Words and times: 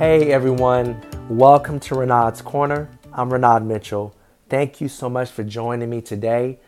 Hey 0.00 0.32
everyone, 0.32 0.98
welcome 1.28 1.78
to 1.80 1.94
Renaud's 1.94 2.40
Corner. 2.40 2.88
I'm 3.12 3.30
Renaud 3.30 3.58
Mitchell. 3.58 4.16
Thank 4.48 4.80
you 4.80 4.88
so 4.88 5.10
much 5.10 5.30
for 5.30 5.44
joining 5.44 5.90
me 5.90 6.00
today. 6.00 6.58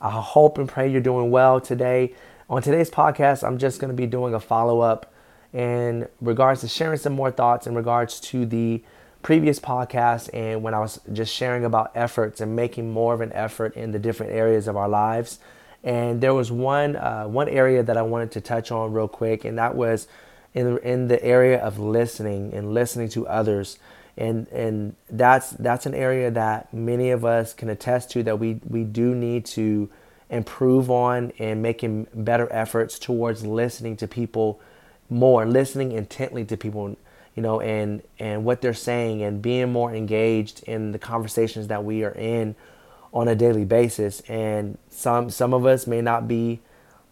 I 0.00 0.10
hope 0.10 0.56
and 0.56 0.68
pray 0.68 0.88
you're 0.88 1.00
doing 1.00 1.32
well 1.32 1.60
today. 1.60 2.14
On 2.48 2.62
today's 2.62 2.88
podcast, 2.88 3.42
I'm 3.42 3.58
just 3.58 3.80
going 3.80 3.90
to 3.90 3.96
be 3.96 4.06
doing 4.06 4.34
a 4.34 4.38
follow 4.38 4.82
up 4.82 5.12
in 5.52 6.06
regards 6.20 6.60
to 6.60 6.68
sharing 6.68 6.96
some 6.96 7.12
more 7.12 7.32
thoughts 7.32 7.66
in 7.66 7.74
regards 7.74 8.20
to 8.20 8.46
the 8.46 8.84
previous 9.20 9.58
podcast 9.58 10.30
and 10.32 10.62
when 10.62 10.72
I 10.72 10.78
was 10.78 11.00
just 11.12 11.34
sharing 11.34 11.64
about 11.64 11.90
efforts 11.96 12.40
and 12.40 12.54
making 12.54 12.92
more 12.92 13.14
of 13.14 13.20
an 13.20 13.32
effort 13.32 13.74
in 13.74 13.90
the 13.90 13.98
different 13.98 14.30
areas 14.30 14.68
of 14.68 14.76
our 14.76 14.88
lives. 14.88 15.40
And 15.82 16.20
there 16.20 16.34
was 16.34 16.52
one 16.52 16.94
uh, 16.94 17.24
one 17.24 17.48
area 17.48 17.82
that 17.82 17.96
I 17.96 18.02
wanted 18.02 18.30
to 18.30 18.40
touch 18.40 18.70
on 18.70 18.92
real 18.92 19.08
quick, 19.08 19.44
and 19.44 19.58
that 19.58 19.74
was 19.74 20.06
in 20.56 20.78
in 20.78 21.08
the 21.08 21.22
area 21.22 21.58
of 21.58 21.78
listening 21.78 22.52
and 22.54 22.74
listening 22.74 23.08
to 23.10 23.26
others. 23.28 23.78
And 24.16 24.48
and 24.48 24.96
that's 25.10 25.50
that's 25.50 25.86
an 25.86 25.94
area 25.94 26.30
that 26.30 26.72
many 26.72 27.10
of 27.10 27.24
us 27.24 27.54
can 27.54 27.68
attest 27.68 28.10
to 28.12 28.22
that 28.24 28.38
we 28.38 28.60
we 28.66 28.82
do 28.82 29.14
need 29.14 29.44
to 29.46 29.90
improve 30.30 30.90
on 30.90 31.32
and 31.38 31.62
making 31.62 32.08
better 32.12 32.52
efforts 32.52 32.98
towards 32.98 33.46
listening 33.46 33.96
to 33.96 34.08
people 34.08 34.60
more 35.08 35.46
listening 35.46 35.92
intently 35.92 36.44
to 36.44 36.56
people 36.56 36.96
you 37.36 37.42
know 37.42 37.60
and 37.60 38.02
and 38.18 38.44
what 38.44 38.60
they're 38.60 38.74
saying 38.74 39.22
and 39.22 39.40
being 39.40 39.70
more 39.70 39.94
engaged 39.94 40.64
in 40.64 40.90
the 40.90 40.98
conversations 40.98 41.68
that 41.68 41.84
we 41.84 42.02
are 42.02 42.16
in 42.16 42.56
on 43.16 43.28
a 43.28 43.34
daily 43.34 43.64
basis. 43.64 44.20
And 44.28 44.78
some 44.90 45.30
some 45.30 45.54
of 45.54 45.66
us 45.66 45.86
may 45.86 46.02
not 46.02 46.28
be 46.28 46.60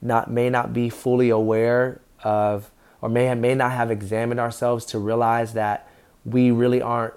not 0.02 0.30
may 0.30 0.50
not 0.50 0.72
be 0.72 0.90
fully 0.90 1.30
aware 1.30 2.00
of 2.22 2.70
or 3.04 3.10
may 3.10 3.32
may 3.34 3.54
not 3.54 3.72
have 3.72 3.90
examined 3.90 4.40
ourselves 4.40 4.86
to 4.86 4.98
realize 4.98 5.52
that 5.52 5.86
we 6.24 6.50
really 6.50 6.80
aren't 6.80 7.12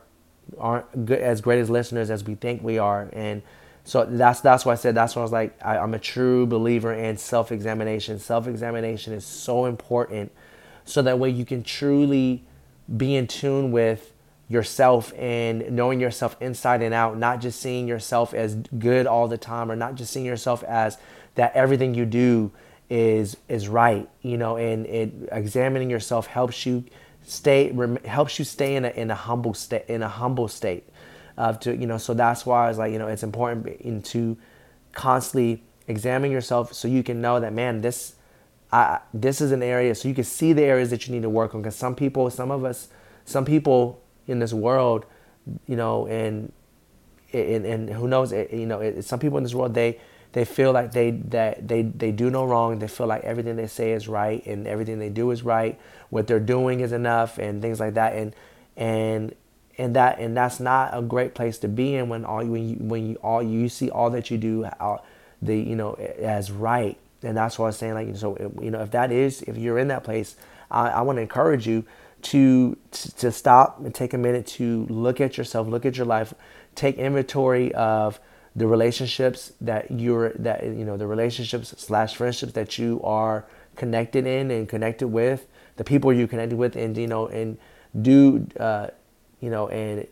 aren't 0.59 1.05
good 1.05 1.21
as 1.21 1.39
great 1.39 1.61
as 1.61 1.69
listeners 1.69 2.09
as 2.09 2.25
we 2.25 2.35
think 2.35 2.61
we 2.61 2.77
are. 2.77 3.09
And 3.13 3.41
so 3.85 4.03
that's 4.03 4.41
that's 4.41 4.65
why 4.65 4.73
I 4.73 4.75
said 4.75 4.95
that's 4.95 5.15
why 5.15 5.21
I 5.21 5.23
was 5.23 5.31
like 5.31 5.57
I, 5.63 5.77
I'm 5.77 5.93
a 5.93 5.99
true 5.99 6.45
believer 6.45 6.93
in 6.93 7.15
self-examination. 7.15 8.19
Self-examination 8.19 9.13
is 9.13 9.25
so 9.25 9.63
important 9.63 10.33
so 10.83 11.01
that 11.03 11.19
way 11.19 11.29
you 11.29 11.45
can 11.45 11.63
truly 11.63 12.43
be 12.97 13.15
in 13.15 13.25
tune 13.25 13.71
with 13.71 14.11
yourself 14.49 15.13
and 15.17 15.71
knowing 15.71 16.01
yourself 16.01 16.35
inside 16.41 16.81
and 16.81 16.93
out 16.93 17.17
not 17.17 17.39
just 17.39 17.61
seeing 17.61 17.87
yourself 17.87 18.33
as 18.33 18.55
good 18.77 19.07
all 19.07 19.29
the 19.29 19.37
time 19.37 19.71
or 19.71 19.75
not 19.77 19.95
just 19.95 20.11
seeing 20.11 20.25
yourself 20.25 20.65
as 20.65 20.97
that 21.35 21.55
everything 21.55 21.95
you 21.95 22.05
do 22.05 22.51
is 22.89 23.35
is 23.49 23.67
right 23.67 24.09
you 24.21 24.37
know 24.37 24.55
and 24.55 24.85
it 24.85 25.11
examining 25.31 25.89
yourself 25.89 26.27
helps 26.27 26.65
you 26.65 26.83
stay 27.23 27.69
rem, 27.71 27.97
helps 28.05 28.39
you 28.39 28.45
stay 28.45 28.75
in 28.75 28.85
a 28.85 28.89
in 28.89 29.11
a 29.11 29.15
humble 29.15 29.53
state 29.53 29.83
in 29.87 30.01
a 30.01 30.07
humble 30.07 30.47
state 30.47 30.87
of 31.37 31.59
to 31.59 31.75
you 31.75 31.85
know 31.85 31.97
so 31.97 32.13
that's 32.13 32.45
why 32.45 32.65
I 32.65 32.69
was 32.69 32.77
like 32.77 32.93
you 32.93 32.99
know 32.99 33.07
it's 33.07 33.23
important 33.23 34.05
to 34.05 34.37
constantly 34.93 35.63
examine 35.87 36.31
yourself 36.31 36.73
so 36.73 36.87
you 36.87 37.03
can 37.03 37.21
know 37.21 37.39
that 37.39 37.53
man 37.53 37.81
this 37.81 38.15
I 38.71 38.99
this 39.13 39.41
is 39.41 39.51
an 39.51 39.61
area 39.61 39.93
so 39.93 40.07
you 40.07 40.15
can 40.15 40.23
see 40.23 40.53
the 40.53 40.63
areas 40.63 40.89
that 40.91 41.07
you 41.07 41.13
need 41.13 41.23
to 41.23 41.29
work 41.29 41.55
on 41.55 41.61
because 41.61 41.75
some 41.75 41.95
people 41.95 42.29
some 42.29 42.51
of 42.51 42.63
us 42.63 42.87
some 43.25 43.43
people 43.43 44.01
in 44.27 44.39
this 44.39 44.53
world 44.53 45.05
you 45.67 45.75
know 45.75 46.07
and 46.07 46.53
and, 47.33 47.65
and 47.65 47.89
who 47.89 48.07
knows 48.07 48.31
you 48.31 48.65
know 48.65 49.01
some 49.01 49.19
people 49.19 49.37
in 49.37 49.43
this 49.43 49.53
world 49.53 49.73
they 49.73 49.99
they 50.33 50.45
feel 50.45 50.71
like 50.71 50.91
they 50.91 51.11
that 51.11 51.67
they 51.67 51.83
they 51.83 52.11
do 52.11 52.29
no 52.29 52.45
wrong. 52.45 52.79
They 52.79 52.87
feel 52.87 53.07
like 53.07 53.23
everything 53.23 53.55
they 53.55 53.67
say 53.67 53.93
is 53.93 54.07
right 54.07 54.45
and 54.45 54.67
everything 54.67 54.99
they 54.99 55.09
do 55.09 55.31
is 55.31 55.43
right. 55.43 55.79
What 56.09 56.27
they're 56.27 56.39
doing 56.39 56.81
is 56.81 56.91
enough 56.91 57.37
and 57.37 57.61
things 57.61 57.79
like 57.79 57.93
that. 57.95 58.13
And 58.13 58.35
and 58.75 59.35
and 59.77 59.95
that 59.95 60.19
and 60.19 60.35
that's 60.35 60.59
not 60.59 60.97
a 60.97 61.01
great 61.01 61.33
place 61.33 61.57
to 61.59 61.67
be 61.67 61.95
in 61.95 62.09
when 62.09 62.25
all 62.25 62.45
when 62.45 62.69
you 62.69 62.75
when 62.75 63.09
you 63.09 63.15
all 63.17 63.41
you 63.41 63.69
see 63.69 63.89
all 63.89 64.09
that 64.11 64.29
you 64.29 64.37
do 64.37 64.65
out 64.79 65.05
the 65.41 65.57
you 65.57 65.75
know 65.75 65.93
as 65.93 66.51
right. 66.51 66.97
And 67.23 67.35
that's 67.35 67.57
what 67.57 67.65
I 67.65 67.69
was 67.69 67.77
saying. 67.77 67.93
Like 67.93 68.15
so, 68.15 68.37
you 68.61 68.71
know, 68.71 68.81
if 68.81 68.91
that 68.91 69.11
is 69.11 69.41
if 69.43 69.57
you're 69.57 69.79
in 69.79 69.87
that 69.87 70.03
place, 70.03 70.35
I, 70.69 70.89
I 70.89 71.01
want 71.01 71.17
to 71.17 71.21
encourage 71.21 71.67
you 71.67 71.85
to 72.23 72.77
to 72.91 73.31
stop 73.31 73.79
and 73.79 73.93
take 73.93 74.13
a 74.13 74.17
minute 74.17 74.45
to 74.47 74.85
look 74.89 75.21
at 75.21 75.37
yourself, 75.37 75.67
look 75.67 75.85
at 75.85 75.97
your 75.97 76.05
life, 76.05 76.33
take 76.75 76.97
inventory 76.97 77.73
of 77.73 78.19
the 78.57 78.67
relationships 78.67 79.53
that 79.61 79.89
you're 79.91 80.31
that 80.31 80.63
you 80.63 80.83
know 80.83 80.97
the 80.97 81.05
relationships 81.07 81.73
slash 81.77 82.15
friendships 82.15 82.53
that 82.53 82.77
you 82.79 82.99
are 83.03 83.45
connected 83.75 84.25
in 84.25 84.49
and 84.49 84.67
connected 84.67 85.07
with 85.07 85.47
the 85.77 85.83
people 85.83 86.11
you 86.11 86.27
connected 86.27 86.57
with 86.57 86.75
and 86.75 86.97
you 86.97 87.07
know 87.07 87.27
and 87.27 87.57
do 88.01 88.45
uh, 88.59 88.87
you 89.39 89.51
know 89.51 89.67
and 89.69 90.07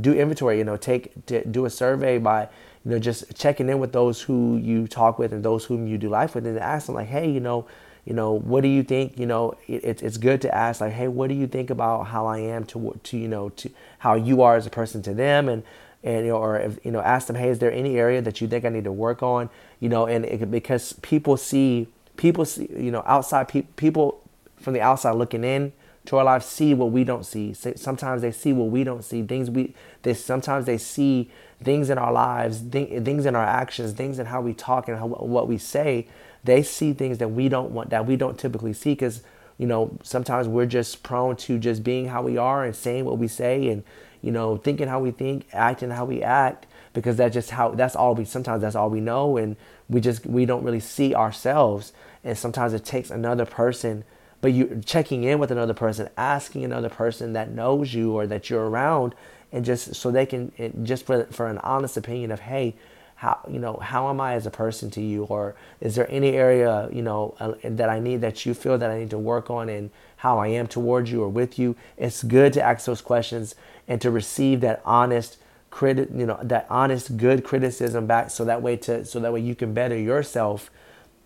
do 0.00 0.12
inventory 0.12 0.58
you 0.58 0.64
know 0.64 0.76
take 0.76 1.12
do 1.26 1.64
a 1.64 1.70
survey 1.70 2.18
by 2.18 2.42
you 2.84 2.90
know 2.90 2.98
just 2.98 3.34
checking 3.36 3.68
in 3.68 3.78
with 3.78 3.92
those 3.92 4.20
who 4.20 4.56
you 4.56 4.88
talk 4.88 5.18
with 5.18 5.32
and 5.32 5.44
those 5.44 5.64
whom 5.64 5.86
you 5.86 5.96
do 5.96 6.08
life 6.08 6.34
with 6.34 6.44
and 6.46 6.58
ask 6.58 6.86
them 6.86 6.96
like 6.96 7.08
hey 7.08 7.30
you 7.30 7.40
know 7.40 7.64
you 8.04 8.12
know 8.12 8.32
what 8.32 8.60
do 8.60 8.68
you 8.68 8.82
think? 8.82 9.18
You 9.18 9.26
know 9.26 9.56
it, 9.66 10.02
it's 10.02 10.18
good 10.18 10.42
to 10.42 10.54
ask 10.54 10.80
like 10.80 10.92
hey 10.92 11.08
what 11.08 11.28
do 11.28 11.34
you 11.34 11.46
think 11.46 11.70
about 11.70 12.08
how 12.08 12.26
i 12.26 12.38
am 12.38 12.64
to 12.66 13.00
to 13.02 13.16
you 13.16 13.28
know 13.28 13.48
to 13.50 13.70
how 13.98 14.14
you 14.14 14.42
are 14.42 14.56
as 14.56 14.66
a 14.66 14.70
person 14.70 15.02
to 15.02 15.14
them? 15.14 15.48
And 15.48 15.62
and 16.04 16.30
or 16.30 16.60
if, 16.60 16.78
you 16.84 16.92
know, 16.92 17.00
ask 17.00 17.26
them, 17.26 17.36
hey, 17.36 17.48
is 17.48 17.58
there 17.58 17.72
any 17.72 17.96
area 17.96 18.20
that 18.22 18.40
you 18.40 18.46
think 18.46 18.64
I 18.64 18.68
need 18.68 18.84
to 18.84 18.92
work 18.92 19.22
on? 19.22 19.48
You 19.80 19.88
know, 19.88 20.06
and 20.06 20.24
it, 20.26 20.50
because 20.50 20.92
people 20.92 21.36
see, 21.36 21.88
people 22.16 22.44
see, 22.44 22.68
you 22.76 22.90
know, 22.90 23.02
outside 23.06 23.48
pe- 23.48 23.62
people 23.76 24.20
from 24.56 24.74
the 24.74 24.82
outside 24.82 25.12
looking 25.12 25.42
in 25.42 25.72
to 26.04 26.18
our 26.18 26.24
lives 26.24 26.44
see 26.44 26.74
what 26.74 26.90
we 26.90 27.04
don't 27.04 27.24
see. 27.24 27.54
Sometimes 27.54 28.20
they 28.20 28.30
see 28.30 28.52
what 28.52 28.68
we 28.68 28.84
don't 28.84 29.02
see. 29.02 29.22
Things 29.22 29.50
we, 29.50 29.74
they 30.02 30.12
sometimes 30.12 30.66
they 30.66 30.76
see 30.76 31.30
things 31.62 31.88
in 31.88 31.96
our 31.96 32.12
lives, 32.12 32.60
th- 32.70 33.02
things 33.02 33.24
in 33.24 33.34
our 33.34 33.44
actions, 33.44 33.92
things 33.92 34.18
in 34.18 34.26
how 34.26 34.42
we 34.42 34.52
talk 34.52 34.88
and 34.88 34.98
how, 34.98 35.06
what 35.06 35.48
we 35.48 35.56
say. 35.56 36.06
They 36.44 36.62
see 36.62 36.92
things 36.92 37.16
that 37.18 37.28
we 37.28 37.48
don't 37.48 37.70
want, 37.70 37.88
that 37.88 38.04
we 38.04 38.16
don't 38.16 38.38
typically 38.38 38.74
see, 38.74 38.92
because 38.92 39.22
you 39.56 39.66
know 39.66 39.96
sometimes 40.02 40.46
we're 40.46 40.66
just 40.66 41.02
prone 41.02 41.36
to 41.36 41.58
just 41.58 41.82
being 41.82 42.08
how 42.08 42.22
we 42.22 42.36
are 42.36 42.64
and 42.64 42.76
saying 42.76 43.06
what 43.06 43.16
we 43.16 43.28
say 43.28 43.68
and 43.68 43.82
you 44.24 44.32
know, 44.32 44.56
thinking 44.56 44.88
how 44.88 45.00
we 45.00 45.10
think, 45.10 45.46
acting 45.52 45.90
how 45.90 46.04
we 46.04 46.22
act, 46.22 46.66
because 46.92 47.16
that's 47.16 47.34
just 47.34 47.50
how 47.50 47.70
that's 47.70 47.94
all 47.94 48.14
we 48.14 48.24
sometimes 48.24 48.62
that's 48.62 48.76
all 48.76 48.88
we 48.88 49.00
know 49.00 49.36
and 49.36 49.56
we 49.88 50.00
just 50.00 50.24
we 50.26 50.46
don't 50.46 50.64
really 50.64 50.80
see 50.80 51.14
ourselves. 51.14 51.92
And 52.22 52.38
sometimes 52.38 52.72
it 52.72 52.84
takes 52.84 53.10
another 53.10 53.44
person 53.44 54.04
but 54.44 54.52
you 54.52 54.82
checking 54.84 55.24
in 55.24 55.38
with 55.38 55.50
another 55.50 55.72
person 55.72 56.06
asking 56.18 56.64
another 56.64 56.90
person 56.90 57.32
that 57.32 57.50
knows 57.50 57.94
you 57.94 58.12
or 58.12 58.26
that 58.26 58.50
you're 58.50 58.68
around 58.68 59.14
and 59.50 59.64
just 59.64 59.94
so 59.94 60.10
they 60.10 60.26
can 60.26 60.52
just 60.84 61.06
for 61.06 61.24
for 61.30 61.46
an 61.46 61.56
honest 61.58 61.96
opinion 61.96 62.30
of 62.30 62.40
hey 62.40 62.74
how 63.16 63.38
you 63.50 63.58
know 63.58 63.76
how 63.76 64.10
am 64.10 64.20
I 64.20 64.34
as 64.34 64.46
a 64.46 64.50
person 64.50 64.90
to 64.92 65.00
you? 65.00 65.24
Or 65.24 65.54
is 65.80 65.94
there 65.94 66.10
any 66.10 66.30
area 66.30 66.88
you 66.92 67.02
know 67.02 67.34
uh, 67.40 67.54
that 67.64 67.88
I 67.88 68.00
need 68.00 68.20
that 68.20 68.44
you 68.44 68.54
feel 68.54 68.78
that 68.78 68.90
I 68.90 68.98
need 68.98 69.10
to 69.10 69.18
work 69.18 69.50
on 69.50 69.68
and 69.68 69.90
how 70.16 70.38
I 70.38 70.48
am 70.48 70.66
towards 70.66 71.10
you 71.10 71.22
or 71.22 71.28
with 71.28 71.58
you? 71.58 71.76
It's 71.96 72.22
good 72.22 72.52
to 72.54 72.62
ask 72.62 72.86
those 72.86 73.00
questions 73.00 73.54
and 73.86 74.00
to 74.00 74.10
receive 74.10 74.60
that 74.62 74.82
honest 74.84 75.38
credit 75.70 76.08
you 76.14 76.24
know 76.24 76.38
that 76.40 76.66
honest 76.70 77.16
good 77.16 77.42
criticism 77.42 78.06
back 78.06 78.30
so 78.30 78.44
that 78.44 78.62
way 78.62 78.76
to 78.76 79.04
so 79.04 79.18
that 79.18 79.32
way 79.32 79.40
you 79.40 79.56
can 79.56 79.74
better 79.74 79.98
yourself 79.98 80.70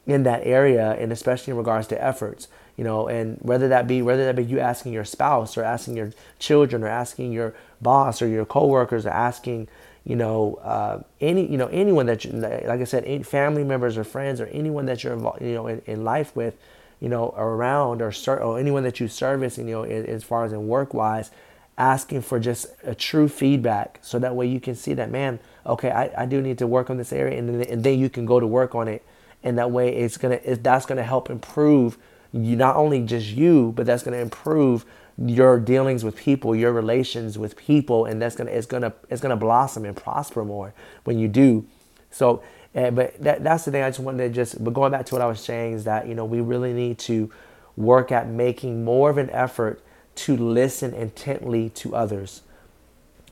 in 0.07 0.23
that 0.23 0.41
area 0.43 0.93
and 0.93 1.13
especially 1.13 1.51
in 1.51 1.57
regards 1.59 1.87
to 1.87 2.03
efforts 2.03 2.49
you 2.75 2.83
know 2.83 3.09
and 3.09 3.37
whether 3.43 3.69
that 3.69 3.87
be 3.87 4.01
whether 4.01 4.25
that 4.25 4.37
be 4.37 4.43
you 4.43 4.59
asking 4.59 4.91
your 4.91 5.05
spouse 5.05 5.59
or 5.59 5.63
asking 5.63 5.99
your 5.99 6.11
children 6.39 6.83
or 6.83 6.89
asking 6.89 7.31
your 7.31 7.55
boss 7.83 8.23
or 8.23 8.27
your 8.27 8.47
coworkers 8.47 9.05
or 9.05 9.11
asking 9.11 9.69
you 10.09 10.17
know 10.17 10.55
uh, 10.65 11.01
any 11.21 11.47
you 11.47 11.59
know 11.59 11.67
anyone 11.67 12.07
that 12.07 12.25
you 12.25 12.33
like 12.33 12.81
I 12.81 12.85
said 12.85 13.27
family 13.27 13.63
members 13.63 13.99
or 13.99 14.05
friends 14.05 14.41
or 14.41 14.47
anyone 14.47 14.87
that 14.87 15.05
you're 15.05 15.13
involved 15.13 15.43
you 15.43 15.53
know 15.53 15.67
in, 15.67 15.83
in 15.85 16.03
life 16.03 16.35
with 16.35 16.57
you 16.99 17.11
know 17.11 17.35
around 17.37 18.01
or, 18.01 18.13
or 18.41 18.59
anyone 18.59 18.83
that 18.85 18.99
you 19.01 19.07
service 19.07 19.59
you 19.59 19.65
know 19.65 19.83
as 19.85 20.25
far 20.25 20.45
as 20.45 20.53
in 20.53 20.67
work 20.67 20.95
wise 20.95 21.31
asking 21.77 22.23
for 22.23 22.41
just 22.41 22.67
a 22.85 22.95
true 22.95 23.29
feedback 23.29 23.99
so 24.01 24.19
that 24.19 24.35
way 24.35 24.47
you 24.47 24.59
can 24.59 24.75
see 24.75 24.95
that 24.95 25.11
man 25.11 25.39
okay 25.67 25.91
I, 25.91 26.23
I 26.23 26.27
do 26.27 26.41
need 26.41 26.57
to 26.59 26.67
work 26.67 26.89
on 26.89 26.97
this 26.97 27.13
area 27.13 27.39
and 27.39 27.49
then, 27.49 27.69
and 27.69 27.85
then 27.85 27.99
you 27.99 28.09
can 28.09 28.25
go 28.25 28.41
to 28.41 28.47
work 28.47 28.75
on 28.75 28.89
it. 28.89 29.05
And 29.45 29.57
that 29.59 29.71
way 29.71 29.95
it's 29.95 30.17
gonna 30.17 30.41
it, 30.43 30.65
that's 30.65 30.87
gonna 30.87 31.05
help 31.05 31.31
improve 31.31 31.99
you 32.33 32.57
not 32.57 32.77
only 32.77 33.03
just 33.03 33.29
you 33.29 33.73
but 33.77 33.85
that's 33.87 34.03
gonna 34.03 34.17
improve 34.17 34.87
your 35.27 35.59
dealings 35.59 36.05
with 36.05 36.17
people 36.17 36.55
your 36.55 36.73
relations 36.73 37.39
with 37.39 37.57
people 37.57 38.05
and 38.05 38.23
that's 38.23 38.37
gonna 38.37 38.51
it's 38.51 38.67
gonna 38.67 38.93
it's 39.11 39.21
gonna 39.21 39.37
blossom 39.37 39.85
and 39.85 39.97
prosper 39.97 40.45
more 40.45 40.73
when 41.05 41.19
you 41.19 41.29
do 41.29 41.67
so 42.11 42.43
uh, 42.75 42.91
but 42.91 43.21
that, 43.21 43.43
that's 43.43 43.65
the 43.65 43.71
thing 43.71 43.83
i 43.83 43.89
just 43.89 43.99
wanted 43.99 44.29
to 44.29 44.31
just 44.31 44.63
but 44.63 44.73
going 44.73 44.93
back 44.93 45.05
to 45.05 45.15
what 45.15 45.23
i 45.23 45.27
was 45.27 45.41
saying 45.41 45.73
is 45.73 45.85
that 45.85 46.07
you 46.07 46.15
know 46.15 46.25
we 46.25 46.41
really 46.41 46.73
need 46.73 46.99
to 46.99 47.31
work 47.77 48.13
at 48.13 48.29
making 48.29 48.85
more 48.85 49.11
of 49.11 49.19
an 49.19 49.31
effort 49.31 49.83
to 50.15 50.37
listen 50.37 50.95
intently 50.95 51.71
to 51.71 51.95
others 51.95 52.43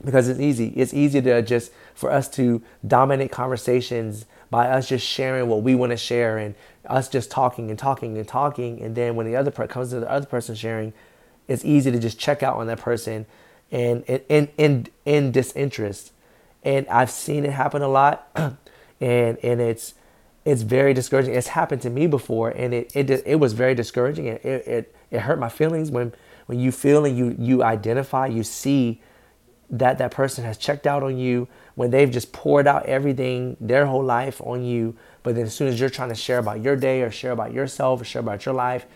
because 0.04 0.28
it's 0.28 0.40
easy. 0.40 0.68
It's 0.76 0.94
easy 0.94 1.20
to 1.22 1.42
just 1.42 1.72
for 1.94 2.12
us 2.12 2.28
to 2.30 2.62
dominate 2.86 3.32
conversations 3.32 4.26
by 4.50 4.68
us 4.68 4.88
just 4.88 5.04
sharing 5.06 5.48
what 5.48 5.62
we 5.62 5.74
want 5.74 5.90
to 5.90 5.96
share 5.96 6.38
and 6.38 6.54
us 6.86 7.08
just 7.08 7.30
talking 7.30 7.70
and 7.70 7.78
talking 7.78 8.16
and 8.16 8.28
talking. 8.28 8.80
And 8.80 8.94
then 8.94 9.16
when 9.16 9.26
the 9.26 9.34
other 9.34 9.50
part 9.50 9.70
comes 9.70 9.90
to 9.90 10.00
the 10.00 10.10
other 10.10 10.26
person 10.26 10.54
sharing, 10.54 10.92
it's 11.48 11.64
easy 11.64 11.90
to 11.90 11.98
just 11.98 12.18
check 12.18 12.42
out 12.42 12.56
on 12.56 12.66
that 12.66 12.78
person 12.78 13.26
and 13.70 14.02
in 14.04 14.48
in 14.56 14.86
in 15.04 15.32
disinterest. 15.32 16.12
And 16.62 16.86
I've 16.88 17.10
seen 17.10 17.44
it 17.44 17.52
happen 17.52 17.82
a 17.82 17.88
lot, 17.88 18.28
and 18.36 19.38
and 19.42 19.60
it's 19.60 19.94
it's 20.44 20.62
very 20.62 20.94
discouraging. 20.94 21.34
It's 21.34 21.48
happened 21.48 21.82
to 21.82 21.90
me 21.90 22.06
before, 22.06 22.50
and 22.50 22.74
it 22.74 22.94
it 22.94 23.10
it 23.26 23.36
was 23.36 23.52
very 23.52 23.74
discouraging. 23.74 24.26
It 24.26 24.44
it 24.44 24.94
it 25.10 25.20
hurt 25.20 25.38
my 25.38 25.48
feelings 25.48 25.90
when 25.90 26.12
when 26.46 26.58
you 26.58 26.72
feel 26.72 27.04
and 27.04 27.16
you 27.16 27.34
you 27.38 27.62
identify, 27.62 28.26
you 28.26 28.42
see 28.42 29.00
that 29.68 29.98
that 29.98 30.12
person 30.12 30.44
has 30.44 30.56
checked 30.56 30.86
out 30.86 31.02
on 31.02 31.18
you 31.18 31.48
when 31.74 31.90
they've 31.90 32.10
just 32.10 32.32
poured 32.32 32.66
out 32.68 32.86
everything 32.86 33.56
their 33.60 33.86
whole 33.86 34.04
life 34.04 34.40
on 34.42 34.62
you 34.62 34.94
but 35.24 35.34
then 35.34 35.44
as 35.44 35.52
soon 35.52 35.66
as 35.66 35.80
you're 35.80 35.90
trying 35.90 36.08
to 36.08 36.14
share 36.14 36.38
about 36.38 36.60
your 36.62 36.76
day 36.76 37.02
or 37.02 37.10
share 37.10 37.32
about 37.32 37.52
yourself 37.52 38.00
or 38.00 38.04
share 38.04 38.20
about 38.20 38.46
your 38.46 38.54
life 38.54 38.86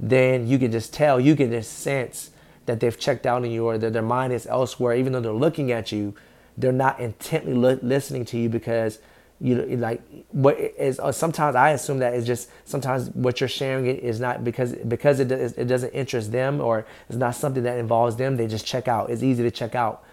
then 0.00 0.46
you 0.46 0.58
can 0.58 0.72
just 0.72 0.92
tell 0.92 1.20
you 1.20 1.36
can 1.36 1.50
just 1.50 1.78
sense 1.78 2.30
that 2.66 2.80
they've 2.80 2.98
checked 2.98 3.26
out 3.26 3.44
on 3.44 3.50
you 3.50 3.66
or 3.66 3.78
that 3.78 3.92
their 3.92 4.02
mind 4.02 4.32
is 4.32 4.46
elsewhere 4.46 4.94
even 4.94 5.12
though 5.12 5.20
they're 5.20 5.32
looking 5.32 5.70
at 5.70 5.92
you 5.92 6.14
they're 6.56 6.72
not 6.72 6.98
intently 6.98 7.54
li- 7.54 7.78
listening 7.82 8.24
to 8.24 8.38
you 8.38 8.48
because 8.48 8.98
you 9.40 9.54
know, 9.54 9.64
like 9.76 10.02
what 10.32 10.58
is 10.58 11.00
uh, 11.00 11.10
sometimes 11.10 11.56
I 11.56 11.70
assume 11.70 11.98
that 12.00 12.12
is 12.14 12.26
just 12.26 12.50
sometimes 12.66 13.08
what 13.10 13.40
you're 13.40 13.48
sharing 13.48 13.86
is 13.86 14.20
not 14.20 14.44
because 14.44 14.74
because 14.74 15.18
it 15.18 15.32
it 15.32 15.64
doesn't 15.64 15.90
interest 15.90 16.30
them 16.30 16.60
or 16.60 16.86
it's 17.08 17.16
not 17.16 17.34
something 17.34 17.62
that 17.62 17.78
involves 17.78 18.16
them. 18.16 18.36
They 18.36 18.46
just 18.46 18.66
check 18.66 18.86
out. 18.86 19.08
It's 19.08 19.22
easy 19.22 19.42
to 19.42 19.50
check 19.50 19.74
out, 19.74 20.04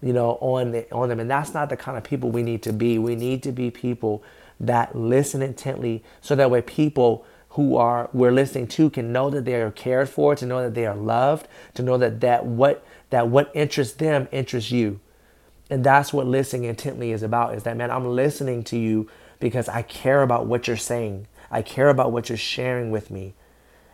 you 0.00 0.14
know, 0.14 0.38
on 0.40 0.72
the, 0.72 0.90
on 0.92 1.10
them, 1.10 1.20
and 1.20 1.30
that's 1.30 1.52
not 1.52 1.68
the 1.68 1.76
kind 1.76 1.98
of 1.98 2.04
people 2.04 2.30
we 2.30 2.42
need 2.42 2.62
to 2.62 2.72
be. 2.72 2.98
We 2.98 3.16
need 3.16 3.42
to 3.42 3.52
be 3.52 3.70
people 3.70 4.22
that 4.58 4.96
listen 4.96 5.42
intently, 5.42 6.02
so 6.22 6.34
that 6.34 6.50
way 6.50 6.62
people 6.62 7.26
who 7.50 7.76
are 7.76 8.08
we're 8.12 8.32
listening 8.32 8.66
to 8.68 8.90
can 8.90 9.12
know 9.12 9.30
that 9.30 9.44
they 9.44 9.54
are 9.54 9.70
cared 9.70 10.08
for, 10.08 10.34
to 10.34 10.46
know 10.46 10.62
that 10.62 10.74
they 10.74 10.86
are 10.86 10.96
loved, 10.96 11.48
to 11.74 11.82
know 11.82 11.98
that 11.98 12.20
that 12.20 12.46
what 12.46 12.84
that 13.10 13.28
what 13.28 13.50
interests 13.54 13.94
them 13.94 14.28
interests 14.32 14.70
you 14.70 15.00
and 15.70 15.84
that's 15.84 16.12
what 16.12 16.26
listening 16.26 16.64
intently 16.64 17.12
is 17.12 17.22
about 17.22 17.54
is 17.54 17.62
that, 17.62 17.76
man, 17.76 17.90
I'm 17.92 18.06
listening 18.06 18.64
to 18.64 18.76
you 18.76 19.08
because 19.38 19.68
I 19.68 19.82
care 19.82 20.22
about 20.22 20.46
what 20.46 20.66
you're 20.66 20.76
saying. 20.76 21.28
I 21.50 21.62
care 21.62 21.88
about 21.88 22.10
what 22.10 22.28
you're 22.28 22.36
sharing 22.36 22.90
with 22.90 23.10
me. 23.10 23.34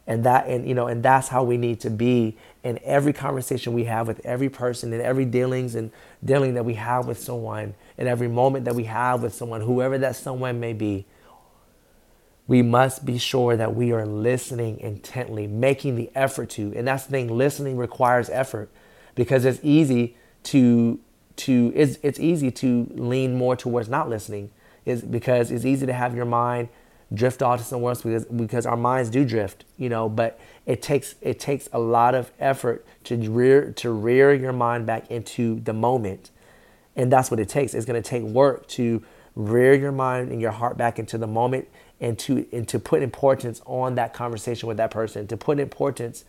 And 0.06 0.24
that, 0.24 0.46
and 0.46 0.66
you 0.66 0.74
know, 0.74 0.86
and 0.86 1.02
that's 1.02 1.28
how 1.28 1.42
we 1.42 1.56
need 1.58 1.80
to 1.80 1.90
be 1.90 2.36
in 2.64 2.78
every 2.82 3.12
conversation 3.12 3.72
we 3.72 3.84
have 3.84 4.06
with 4.06 4.24
every 4.24 4.48
person, 4.48 4.92
in 4.92 5.00
every 5.00 5.24
dealings 5.24 5.74
and 5.74 5.90
dealing 6.24 6.54
that 6.54 6.64
we 6.64 6.74
have 6.74 7.06
with 7.06 7.18
someone, 7.18 7.74
in 7.98 8.06
every 8.06 8.28
moment 8.28 8.64
that 8.64 8.74
we 8.74 8.84
have 8.84 9.22
with 9.22 9.34
someone, 9.34 9.60
whoever 9.60 9.98
that 9.98 10.16
someone 10.16 10.60
may 10.60 10.72
be. 10.72 11.04
We 12.48 12.62
must 12.62 13.04
be 13.04 13.19
sure 13.19 13.56
that 13.56 13.75
we 13.75 13.93
are 13.93 14.06
listening 14.06 14.78
intently, 14.78 15.46
making 15.46 15.96
the 15.96 16.10
effort 16.14 16.50
to. 16.50 16.72
And 16.76 16.87
that's 16.87 17.04
the 17.04 17.10
thing, 17.10 17.37
listening 17.37 17.76
requires 17.76 18.31
effort 18.31 18.70
because 19.14 19.44
it's 19.44 19.60
easy 19.62 20.16
to 20.44 21.00
to 21.37 21.72
it's, 21.75 21.98
it's 22.02 22.19
easy 22.19 22.50
to 22.50 22.87
lean 22.94 23.34
more 23.34 23.56
towards 23.56 23.88
not 23.88 24.08
listening 24.08 24.50
is 24.84 25.02
because 25.02 25.50
it's 25.50 25.64
easy 25.64 25.84
to 25.87 25.93
have 25.93 26.14
your 26.14 26.25
mind 26.25 26.69
drift 27.12 27.43
off 27.43 27.58
to 27.58 27.64
somewhere 27.64 27.90
else 27.90 28.02
because 28.02 28.25
because 28.25 28.66
our 28.66 28.76
minds 28.76 29.10
do 29.10 29.25
drift 29.25 29.64
you 29.76 29.88
know 29.88 30.08
but 30.08 30.40
it 30.64 30.82
takes 30.82 31.14
it 31.20 31.38
takes 31.38 31.69
a 31.72 31.78
lot 31.78 32.14
of 32.14 32.32
effort 32.40 32.84
to 33.04 33.16
rear 33.31 33.70
to 33.72 33.90
rear 33.90 34.32
your 34.34 34.52
mind 34.52 34.87
back 34.87 35.10
into 35.10 35.60
the 35.60 35.72
moment 35.72 36.31
and 36.96 37.12
that's 37.12 37.31
what 37.31 37.38
it 37.38 37.49
takes 37.49 37.75
it's 37.75 37.87
to 37.87 38.02
take 38.02 38.22
work 38.22 38.66
to 38.66 39.02
rear 39.37 39.75
your 39.75 39.92
mind 39.92 40.32
and 40.32 40.40
your 40.40 40.50
heart 40.50 40.76
back 40.76 40.99
into 40.99 41.19
the 41.19 41.26
moment 41.26 41.69
and 42.00 42.19
to 42.19 42.46
and 42.52 42.69
to 42.69 42.78
put 42.78 43.02
importance 43.02 43.62
on 43.64 43.94
that 43.94 44.12
conversation 44.12 44.69
with 44.69 44.76
that 44.76 44.90
person 44.90 45.26
to 45.26 45.37
put 45.37 45.58
importance 45.58 46.25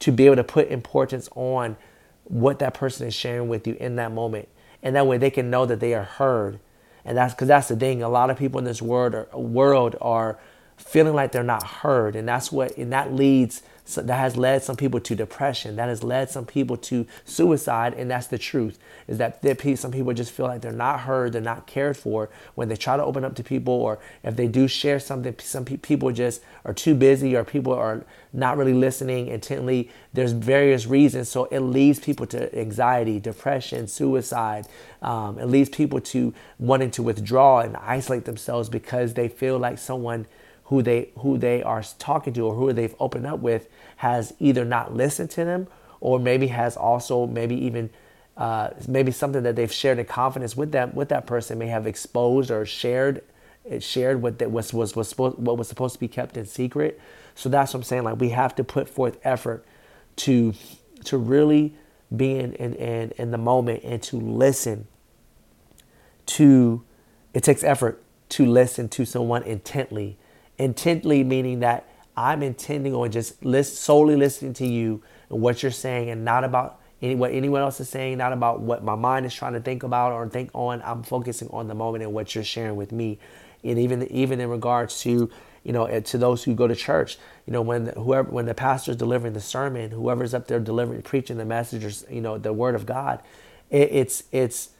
to 0.00 0.12
be 0.12 0.26
able 0.26 0.36
to 0.36 0.44
put 0.44 0.68
importance 0.68 1.28
on 1.34 1.76
what 2.24 2.58
that 2.58 2.74
person 2.74 3.06
is 3.06 3.14
sharing 3.14 3.48
with 3.48 3.66
you 3.66 3.76
in 3.80 3.96
that 3.96 4.12
moment. 4.12 4.48
And 4.82 4.94
that 4.96 5.06
way 5.06 5.18
they 5.18 5.30
can 5.30 5.50
know 5.50 5.66
that 5.66 5.80
they 5.80 5.94
are 5.94 6.04
heard. 6.04 6.60
And 7.04 7.16
that's 7.16 7.34
because 7.34 7.48
that's 7.48 7.68
the 7.68 7.76
thing. 7.76 8.02
A 8.02 8.08
lot 8.08 8.30
of 8.30 8.38
people 8.38 8.58
in 8.58 8.64
this 8.64 8.82
world 8.82 9.14
are, 9.14 9.28
world 9.34 9.96
are 10.00 10.38
feeling 10.78 11.14
like 11.14 11.32
they're 11.32 11.42
not 11.42 11.62
heard. 11.62 12.16
And 12.16 12.26
that's 12.26 12.50
what, 12.50 12.76
and 12.76 12.92
that 12.92 13.12
leads 13.12 13.62
so 13.88 14.02
that 14.02 14.18
has 14.18 14.36
led 14.36 14.62
some 14.62 14.76
people 14.76 15.00
to 15.00 15.14
depression. 15.14 15.76
That 15.76 15.88
has 15.88 16.04
led 16.04 16.28
some 16.28 16.44
people 16.44 16.76
to 16.76 17.06
suicide, 17.24 17.94
and 17.94 18.10
that's 18.10 18.26
the 18.26 18.36
truth. 18.36 18.78
Is 19.06 19.16
that 19.16 19.42
some 19.78 19.90
people 19.90 20.12
just 20.12 20.30
feel 20.30 20.44
like 20.44 20.60
they're 20.60 20.72
not 20.72 21.00
heard, 21.00 21.32
they're 21.32 21.40
not 21.40 21.66
cared 21.66 21.96
for 21.96 22.28
when 22.54 22.68
they 22.68 22.76
try 22.76 22.98
to 22.98 23.02
open 23.02 23.24
up 23.24 23.34
to 23.36 23.42
people, 23.42 23.72
or 23.72 23.98
if 24.22 24.36
they 24.36 24.46
do 24.46 24.68
share 24.68 25.00
something, 25.00 25.34
some 25.38 25.64
people 25.64 26.12
just 26.12 26.42
are 26.66 26.74
too 26.74 26.94
busy, 26.94 27.34
or 27.34 27.44
people 27.44 27.72
are 27.72 28.04
not 28.30 28.58
really 28.58 28.74
listening 28.74 29.28
intently. 29.28 29.90
There's 30.12 30.32
various 30.32 30.84
reasons, 30.84 31.30
so 31.30 31.46
it 31.46 31.60
leads 31.60 31.98
people 31.98 32.26
to 32.26 32.54
anxiety, 32.54 33.18
depression, 33.18 33.88
suicide. 33.88 34.66
Um, 35.00 35.38
it 35.38 35.46
leads 35.46 35.70
people 35.70 36.02
to 36.02 36.34
wanting 36.58 36.90
to 36.90 37.02
withdraw 37.02 37.60
and 37.60 37.74
isolate 37.78 38.26
themselves 38.26 38.68
because 38.68 39.14
they 39.14 39.28
feel 39.28 39.58
like 39.58 39.78
someone 39.78 40.26
who 40.68 40.82
they 40.82 41.10
who 41.18 41.38
they 41.38 41.62
are 41.62 41.82
talking 41.98 42.32
to 42.34 42.42
or 42.42 42.54
who 42.54 42.72
they've 42.72 42.94
opened 43.00 43.26
up 43.26 43.40
with 43.40 43.68
has 43.96 44.34
either 44.38 44.64
not 44.64 44.94
listened 44.94 45.30
to 45.30 45.44
them 45.44 45.66
or 46.00 46.18
maybe 46.18 46.48
has 46.48 46.76
also 46.76 47.26
maybe 47.26 47.54
even 47.56 47.90
uh, 48.36 48.70
maybe 48.86 49.10
something 49.10 49.42
that 49.42 49.56
they've 49.56 49.72
shared 49.72 49.98
in 49.98 50.06
confidence 50.06 50.56
with 50.56 50.72
them 50.72 50.94
with 50.94 51.08
that 51.08 51.26
person 51.26 51.58
may 51.58 51.68
have 51.68 51.86
exposed 51.86 52.50
or 52.50 52.66
shared 52.66 53.22
shared 53.80 54.22
what 54.22 54.38
that 54.38 54.50
was 54.50 54.72
was 54.72 54.94
was 54.94 55.08
supposed, 55.08 55.38
what 55.38 55.58
was 55.58 55.68
supposed 55.68 55.94
to 55.94 56.00
be 56.00 56.08
kept 56.08 56.36
in 56.36 56.46
secret. 56.46 57.00
So 57.34 57.48
that's 57.48 57.74
what 57.74 57.80
I'm 57.80 57.84
saying. 57.84 58.04
Like 58.04 58.20
we 58.20 58.30
have 58.30 58.54
to 58.56 58.64
put 58.64 58.88
forth 58.88 59.18
effort 59.24 59.64
to 60.16 60.54
to 61.04 61.18
really 61.18 61.74
be 62.14 62.38
in 62.38 62.54
in, 62.54 62.74
in, 62.74 63.12
in 63.16 63.30
the 63.30 63.38
moment 63.38 63.82
and 63.84 64.02
to 64.04 64.18
listen 64.18 64.86
to 66.26 66.82
it 67.34 67.42
takes 67.42 67.64
effort 67.64 68.02
to 68.30 68.44
listen 68.44 68.88
to 68.90 69.06
someone 69.06 69.42
intently 69.44 70.18
intently 70.58 71.24
meaning 71.24 71.60
that 71.60 71.88
I'm 72.16 72.42
intending 72.42 72.94
on 72.94 73.12
just 73.12 73.44
list, 73.44 73.78
solely 73.78 74.16
listening 74.16 74.52
to 74.54 74.66
you 74.66 75.02
and 75.30 75.40
what 75.40 75.62
you're 75.62 75.72
saying 75.72 76.10
and 76.10 76.24
not 76.24 76.44
about 76.44 76.80
any, 77.00 77.14
what 77.14 77.30
anyone 77.32 77.60
else 77.60 77.78
is 77.78 77.88
saying, 77.88 78.18
not 78.18 78.32
about 78.32 78.60
what 78.60 78.82
my 78.82 78.96
mind 78.96 79.24
is 79.24 79.34
trying 79.34 79.52
to 79.52 79.60
think 79.60 79.84
about 79.84 80.12
or 80.12 80.28
think 80.28 80.50
on. 80.52 80.82
I'm 80.84 81.04
focusing 81.04 81.48
on 81.50 81.68
the 81.68 81.74
moment 81.74 82.02
and 82.02 82.12
what 82.12 82.34
you're 82.34 82.42
sharing 82.42 82.76
with 82.76 82.90
me. 82.90 83.18
And 83.62 83.78
even 83.78 84.04
even 84.10 84.40
in 84.40 84.50
regards 84.50 85.00
to 85.02 85.30
you 85.64 85.72
know 85.72 85.84
eh, 85.84 86.00
to 86.00 86.18
those 86.18 86.44
who 86.44 86.54
go 86.54 86.66
to 86.66 86.74
church, 86.74 87.18
you 87.46 87.52
know 87.52 87.62
when 87.62 87.84
the, 87.84 87.92
whoever 87.92 88.30
when 88.30 88.46
the 88.46 88.54
pastor's 88.54 88.96
delivering 88.96 89.32
the 89.32 89.40
sermon, 89.40 89.90
whoever's 89.90 90.34
up 90.34 90.46
there 90.46 90.60
delivering 90.60 91.02
preaching 91.02 91.38
the 91.38 91.44
message 91.44 91.84
or 91.84 92.12
you 92.12 92.20
know 92.20 92.38
the 92.38 92.52
word 92.52 92.74
of 92.74 92.86
God, 92.86 93.20
it, 93.70 93.90
it's 93.92 94.22
it's 94.32 94.70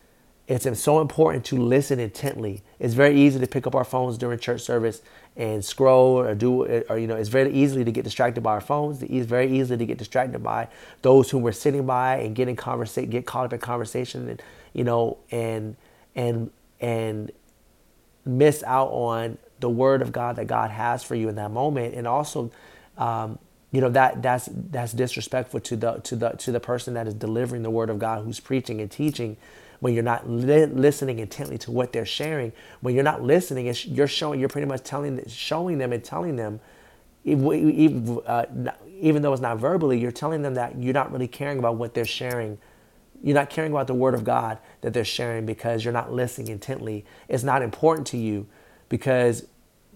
it's 0.49 0.81
so 0.81 1.01
important 1.01 1.45
to 1.47 1.57
listen 1.59 2.01
intently. 2.01 2.63
It's 2.79 2.95
very 2.95 3.21
easy 3.21 3.39
to 3.39 3.47
pick 3.47 3.67
up 3.67 3.75
our 3.75 3.85
phones 3.85 4.17
during 4.17 4.39
church 4.39 4.63
service 4.63 5.03
and 5.37 5.63
scroll 5.63 6.19
or 6.19 6.35
do 6.35 6.65
or 6.89 6.99
you 6.99 7.07
know 7.07 7.17
it's 7.17 7.29
very 7.29 7.53
easily 7.53 7.85
to 7.85 7.93
get 7.93 8.03
distracted 8.03 8.43
by 8.43 8.53
our 8.53 8.61
phones. 8.63 9.03
It's 9.03 9.27
very 9.27 9.59
easy 9.59 9.77
to 9.77 9.87
get 9.87 9.99
distracted 9.99 10.43
by 10.43 10.69
those 11.03 11.31
who 11.31 11.37
we're 11.39 11.53
sitting 11.53 11.85
by 11.85 12.17
and 12.17 12.35
getting 12.35 12.57
conversation, 12.57 13.11
get 13.11 13.27
caught 13.27 13.45
up 13.45 13.53
in 13.53 13.61
conversation, 13.61 14.27
and 14.29 14.43
you 14.73 14.85
know 14.85 15.19
and 15.31 15.77
and 16.17 16.51
and 16.81 17.31
miss 18.25 18.63
out 18.63 18.89
on 18.89 19.37
the 19.61 19.69
word 19.69 20.01
of 20.01 20.13
God 20.13 20.37
that 20.37 20.47
God 20.47 20.71
has 20.71 21.05
for 21.05 21.15
you 21.15 21.29
in 21.29 21.35
that 21.37 21.51
moment, 21.51 21.95
and 21.95 22.07
also. 22.07 22.51
Um, 22.97 23.39
you 23.71 23.83
know 23.83 23.91
that 23.91 24.23
that's 24.23 24.49
that's 24.51 24.95
disrespectful 24.95 25.61
to 25.61 25.77
the 25.77 25.93
to 25.99 26.17
the 26.17 26.31
to 26.31 26.51
the 26.53 26.59
person 26.59 26.95
that 26.95 27.07
is 27.07 27.13
delivering 27.13 27.63
the 27.63 27.71
word 27.71 27.91
of 27.91 27.99
God 27.99 28.25
who's 28.25 28.41
preaching 28.41 28.81
and 28.81 28.91
teaching 28.91 29.37
when 29.81 29.95
you're 29.95 30.03
not 30.03 30.29
li- 30.29 30.67
listening 30.67 31.19
intently 31.19 31.59
to 31.59 31.71
what 31.71 31.93
they're 31.93 32.07
sharing, 32.07 32.53
when 32.81 32.95
you're 32.95 33.05
not 33.05 33.23
listening, 33.23 33.73
you're 33.87 34.09
showing, 34.09 34.41
you're 34.41 34.49
pretty 34.49 34.67
much 34.67 34.83
telling, 34.83 35.23
showing 35.29 35.79
them 35.79 35.93
and 35.93 36.05
telling 36.05 36.37
them, 36.37 36.61
even, 37.25 38.21
uh, 38.27 38.47
even 39.01 39.23
though 39.23 39.33
it's 39.33 39.43
not 39.43 39.59
verbally, 39.59 39.99
you're 39.99 40.13
telling 40.13 40.43
them 40.43 40.55
that 40.55 40.79
you're 40.83 40.95
not 40.95 41.13
really 41.13 41.29
caring 41.29 41.59
about 41.59 41.77
what 41.77 41.95
they're 41.95 42.05
sharing. 42.05 42.59
You're 43.23 43.35
not 43.35 43.51
caring 43.51 43.73
about 43.73 43.87
the 43.87 43.95
word 43.95 44.15
of 44.15 44.25
God 44.25 44.59
that 44.81 44.95
they're 44.95 45.05
sharing 45.05 45.47
because 45.47 45.85
you're 45.85 45.93
not 45.93 46.13
listening 46.13 46.49
intently. 46.49 47.05
It's 47.29 47.45
not 47.45 47.63
important 47.63 48.07
to 48.09 48.17
you 48.17 48.47
because 48.89 49.47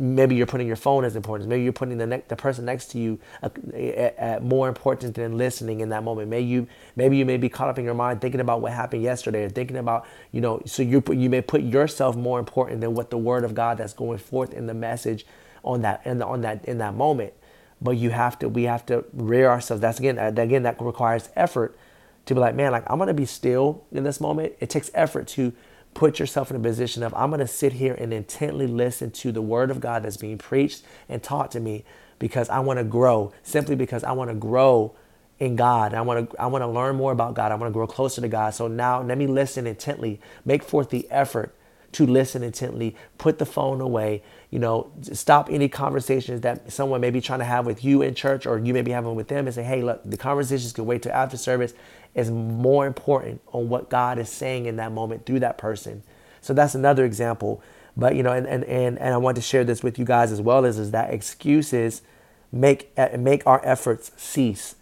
maybe 0.02 0.35
you're 0.35 0.47
putting 0.47 0.66
your 0.66 0.76
phone 0.76 1.04
as 1.04 1.14
important. 1.14 1.49
Maybe 1.49 1.62
you're 1.62 1.73
putting 1.73 1.97
the 1.97 2.06
ne- 2.06 2.25
the 2.26 2.35
person 2.37 2.64
next 2.64 2.90
to 2.90 2.99
you 2.99 3.21
uh, 3.42 4.40
more 4.42 4.68
important 4.68 5.14
than 5.14 5.38
listening 5.38 5.80
in 5.80 5.90
that 5.90 6.02
moment. 6.02 6.28
Maybe 6.28 6.47
you 6.47 6.66
maybe 6.97 7.16
you 7.16 7.25
may 7.25 7.37
be 7.37 7.49
caught 7.49 7.68
up 7.68 7.78
in 7.78 7.85
your 7.85 7.94
mind 7.94 8.21
thinking 8.21 8.40
about 8.40 8.61
what 8.61 8.73
happened 8.73 9.02
yesterday, 9.02 9.44
or 9.44 9.49
thinking 9.49 9.76
about 9.76 10.06
you 10.32 10.40
know. 10.40 10.61
So 10.66 10.82
you 10.82 11.02
you 11.12 11.30
may 11.30 11.40
put 11.40 11.62
yourself 11.62 12.16
more 12.16 12.40
important 12.40 12.80
than 12.80 12.94
what 12.94 13.11
the 13.11 13.18
Word 13.18 13.44
of 13.44 13.54
God 13.54 13.78
that's 13.78 13.94
going 13.94 14.18
forth 14.18 14.52
in 14.52 14.66
the 14.66 14.75
message 14.75 15.25
on 15.64 15.82
that 15.82 16.06
on 16.06 16.40
that 16.42 16.64
in 16.64 16.78
that 16.78 16.94
moment. 16.94 17.32
But 17.80 17.92
you 17.92 18.11
have 18.11 18.38
to 18.40 18.49
we 18.49 18.64
have 18.64 18.85
to 18.87 19.04
rear 19.12 19.49
ourselves. 19.49 19.80
That's 19.80 20.00
again 20.00 20.18
again 20.18 20.64
that 20.64 20.82
requires 20.82 21.28
effort 21.37 21.78
to 22.26 22.35
be 22.35 22.40
like 22.40 22.56
man 22.56 22.73
like 22.73 22.85
I'm 22.90 22.99
gonna 22.99 23.14
be 23.14 23.26
still 23.26 23.85
in 23.92 24.02
this 24.02 24.21
moment. 24.21 24.54
It 24.61 24.68
takes 24.68 24.90
effort 24.94 25.28
to 25.28 25.52
put 25.94 26.18
yourself 26.18 26.50
in 26.50 26.56
a 26.56 26.61
position 26.61 27.02
of 27.02 27.14
I'm 27.14 27.30
going 27.30 27.40
to 27.40 27.46
sit 27.46 27.75
here 27.75 27.94
and 27.94 28.12
intently 28.12 28.66
listen 28.66 29.11
to 29.12 29.32
the 29.32 29.42
word 29.42 29.70
of 29.70 29.80
God 29.80 30.02
that's 30.02 30.16
being 30.16 30.38
preached 30.38 30.82
and 31.08 31.22
taught 31.22 31.50
to 31.52 31.61
me 31.61 31.84
because 32.18 32.49
I 32.49 32.61
want 32.61 32.78
to 32.78 32.84
grow, 32.84 33.32
simply 33.42 33.75
because 33.75 34.04
I 34.04 34.12
want 34.12 34.30
to 34.30 34.37
grow 34.37 34.94
in 35.38 35.56
God. 35.56 35.92
I 35.92 36.02
want 36.02 36.30
to 36.30 36.40
I 36.40 36.46
want 36.46 36.62
to 36.62 36.68
learn 36.68 36.96
more 36.96 37.12
about 37.12 37.34
God. 37.34 37.52
I 37.52 37.56
want 37.56 37.70
to 37.70 37.75
grow 37.75 37.87
closer 37.87 38.20
to 38.20 38.28
God. 38.28 38.54
So 38.54 38.68
now 38.68 39.02
let 39.02 39.18
me 39.18 39.26
listen 39.26 39.66
intently. 39.66 40.20
Make 40.44 40.62
forth 40.62 40.90
the 40.90 41.11
effort 41.11 41.54
to 41.92 42.06
listen 42.06 42.42
intently. 42.42 42.96
Put 43.18 43.38
the 43.38 43.46
phone 43.46 43.80
away. 43.80 44.22
You 44.50 44.61
know, 44.61 44.92
stop 45.02 45.49
any 45.50 45.68
conversations 45.68 46.42
that 46.42 46.72
someone 46.72 47.00
may 47.00 47.11
be 47.11 47.20
trying 47.20 47.40
to 47.40 47.44
have 47.44 47.66
with 47.66 47.84
you 47.84 48.02
in 48.02 48.14
church 48.14 48.46
or 48.46 48.58
you 48.58 48.72
may 48.72 48.82
be 48.82 48.92
having 48.92 49.14
with 49.14 49.28
them 49.28 49.46
and 49.46 49.54
say, 49.54 49.64
"Hey, 49.64 49.82
look, 49.82 50.00
the 50.04 50.16
conversations 50.16 50.72
can 50.72 50.87
wait 50.87 51.02
till 51.02 51.12
after 51.12 51.37
service." 51.37 51.75
Is 52.14 52.31
more 52.31 52.87
important 52.87 53.40
on 53.52 53.69
what 53.69 53.88
God 53.88 54.19
is 54.19 54.28
saying 54.28 54.66
in 54.66 54.76
that 54.76 54.92
moment 54.92 55.25
through 55.25 55.40
that 55.40 55.57
person. 55.57 56.02
So 56.42 56.52
that's 56.52 56.75
another 56.75 57.04
example. 57.04 57.62
But 57.97 58.16
you 58.16 58.23
know, 58.23 58.33
and 58.33 58.47
and 58.47 58.64
and, 58.64 58.99
and 58.99 59.14
I 59.14 59.16
want 59.16 59.37
to 59.37 59.42
share 59.42 59.64
this 59.64 59.83
with 59.83 59.99
you 59.99 60.04
guys 60.04 60.31
as 60.33 60.40
well 60.40 60.64
as 60.64 60.78
is 60.78 60.90
that 60.90 61.12
excuses 61.12 62.02
make 62.50 62.92
make 63.19 63.47
our 63.47 63.64
efforts 63.64 64.12
cease. 64.16 64.76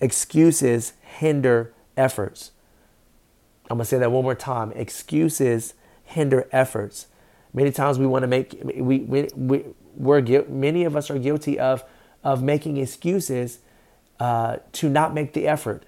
Excuses 0.00 0.92
hinder 1.00 1.72
efforts. 1.96 2.52
I'm 3.70 3.78
gonna 3.78 3.84
say 3.86 3.98
that 3.98 4.12
one 4.12 4.22
more 4.22 4.34
time. 4.34 4.72
Excuses 4.72 5.74
hinder 6.04 6.48
efforts. 6.52 7.06
Many 7.52 7.72
times 7.72 7.98
we 7.98 8.06
want 8.06 8.22
to 8.22 8.28
make 8.28 8.60
we 8.64 8.98
we, 8.98 9.28
we 9.34 9.64
we're 9.96 10.44
many 10.48 10.84
of 10.84 10.94
us 10.94 11.10
are 11.10 11.18
guilty 11.18 11.58
of 11.58 11.84
of 12.22 12.42
making 12.42 12.76
excuses 12.76 13.60
uh, 14.18 14.56
to 14.72 14.88
not 14.88 15.14
make 15.14 15.32
the 15.32 15.46
effort, 15.46 15.84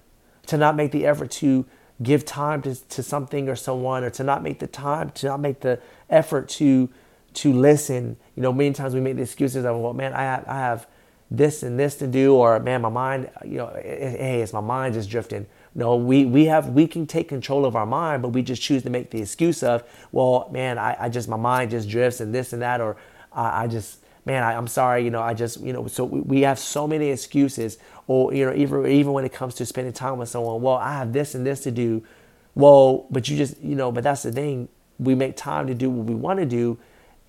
to 0.47 0.57
not 0.57 0.75
make 0.75 0.91
the 0.91 1.05
effort 1.05 1.31
to 1.31 1.65
give 2.01 2.25
time 2.25 2.61
to, 2.61 2.75
to 2.75 3.03
something 3.03 3.49
or 3.49 3.55
someone, 3.55 4.03
or 4.03 4.09
to 4.09 4.23
not 4.23 4.41
make 4.41 4.59
the 4.59 4.67
time, 4.67 5.09
to 5.11 5.27
not 5.27 5.39
make 5.39 5.59
the 5.61 5.79
effort 6.09 6.49
to 6.49 6.89
to 7.33 7.53
listen. 7.53 8.17
You 8.35 8.43
know, 8.43 8.51
many 8.51 8.73
times 8.73 8.93
we 8.93 9.01
make 9.01 9.15
the 9.15 9.21
excuses 9.21 9.65
of, 9.65 9.77
well, 9.77 9.93
man, 9.93 10.13
I 10.13 10.23
have, 10.23 10.47
I 10.47 10.55
have 10.55 10.87
this 11.29 11.61
and 11.61 11.79
this 11.79 11.95
to 11.97 12.07
do, 12.07 12.35
or 12.35 12.59
man, 12.59 12.81
my 12.81 12.89
mind, 12.89 13.29
you 13.45 13.57
know, 13.57 13.67
eh, 13.67 13.81
eh, 13.83 14.09
hey, 14.17 14.41
it's 14.41 14.53
my 14.53 14.61
mind 14.61 14.95
just 14.95 15.09
drifting. 15.09 15.45
No, 15.75 15.95
we, 15.95 16.25
we 16.25 16.45
have 16.45 16.69
we 16.69 16.87
can 16.87 17.05
take 17.05 17.29
control 17.29 17.65
of 17.65 17.75
our 17.75 17.85
mind, 17.85 18.23
but 18.23 18.29
we 18.29 18.41
just 18.41 18.61
choose 18.61 18.81
to 18.83 18.89
make 18.89 19.11
the 19.11 19.21
excuse 19.21 19.61
of, 19.61 19.83
well, 20.11 20.49
man, 20.51 20.79
I, 20.79 20.95
I 20.99 21.09
just 21.09 21.29
my 21.29 21.37
mind 21.37 21.71
just 21.71 21.87
drifts 21.87 22.19
and 22.19 22.33
this 22.33 22.51
and 22.53 22.61
that, 22.63 22.81
or 22.81 22.97
I, 23.31 23.63
I 23.63 23.67
just 23.67 23.99
man, 24.29 24.43
I, 24.43 24.53
am 24.53 24.67
sorry, 24.67 25.03
you 25.03 25.09
know, 25.09 25.23
I 25.23 25.33
just 25.33 25.59
you 25.59 25.73
know, 25.73 25.87
so 25.87 26.03
we, 26.03 26.19
we 26.21 26.41
have 26.41 26.59
so 26.59 26.87
many 26.87 27.09
excuses, 27.09 27.79
or 28.05 28.31
you 28.31 28.45
know, 28.45 28.53
even 28.53 28.85
even 28.85 29.11
when 29.11 29.25
it 29.25 29.33
comes 29.33 29.55
to 29.55 29.65
spending 29.65 29.91
time 29.91 30.19
with 30.19 30.29
someone, 30.29 30.61
well, 30.61 30.75
I 30.75 30.93
have 30.93 31.13
this 31.13 31.33
and 31.33 31.43
this 31.43 31.61
to 31.61 31.71
do, 31.71 32.03
well, 32.53 33.07
but 33.09 33.27
you 33.27 33.35
just 33.35 33.59
you 33.59 33.75
know, 33.75 33.91
but 33.91 34.03
that's 34.03 34.21
the 34.21 34.31
thing, 34.31 34.69
we 34.99 35.15
make 35.15 35.35
time 35.35 35.65
to 35.65 35.73
do 35.73 35.89
what 35.89 36.05
we 36.05 36.13
want 36.13 36.39
to 36.39 36.45
do, 36.45 36.77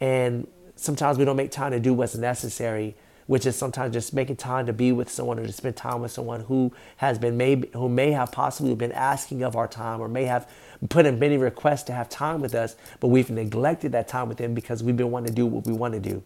and 0.00 0.47
sometimes 0.76 1.16
we 1.16 1.25
don't 1.25 1.37
make 1.37 1.50
time 1.50 1.73
to 1.73 1.80
do 1.80 1.95
what's 1.95 2.14
necessary 2.16 2.95
which 3.26 3.47
is 3.47 3.54
sometimes 3.54 3.92
just 3.92 4.12
making 4.12 4.35
time 4.35 4.66
to 4.66 4.73
be 4.73 4.90
with 4.90 5.09
someone 5.09 5.38
or 5.38 5.47
to 5.47 5.52
spend 5.52 5.76
time 5.76 6.00
with 6.00 6.11
someone 6.11 6.40
who 6.40 6.73
has 6.97 7.16
been 7.16 7.37
maybe 7.37 7.71
who 7.75 7.88
may 7.88 8.11
have 8.11 8.33
possibly 8.33 8.75
been 8.75 8.90
asking 8.90 9.45
of 9.45 9.54
our 9.54 9.69
time 9.69 10.00
or 10.00 10.09
may 10.09 10.25
have 10.25 10.50
put 10.88 11.07
in 11.07 11.16
many 11.16 11.37
requests 11.37 11.85
to 11.85 11.92
have 11.92 12.09
time 12.09 12.40
with 12.40 12.57
us, 12.57 12.75
but 12.99 13.07
we've 13.07 13.30
neglected 13.30 13.92
that 13.92 14.09
time 14.09 14.28
with 14.28 14.38
them 14.38 14.52
because 14.52 14.83
we've 14.83 14.97
been 14.97 15.12
wanting 15.12 15.28
to 15.28 15.33
do 15.33 15.47
what 15.47 15.64
we 15.64 15.73
want 15.73 15.95
to 15.95 16.00
do. 16.00 16.21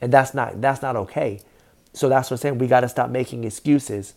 And 0.00 0.12
that's 0.12 0.34
not 0.34 0.60
that's 0.60 0.82
not 0.82 0.96
okay. 0.96 1.40
So 1.92 2.08
that's 2.08 2.30
what 2.30 2.36
I'm 2.36 2.42
saying. 2.42 2.58
We 2.58 2.66
got 2.68 2.80
to 2.80 2.88
stop 2.88 3.10
making 3.10 3.44
excuses, 3.44 4.14